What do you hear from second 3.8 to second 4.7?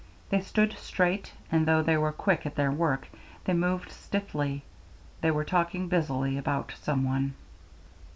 stiffly;